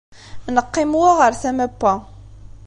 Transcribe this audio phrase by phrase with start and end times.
[0.55, 1.93] Neqqim wa ɣer tama n wa.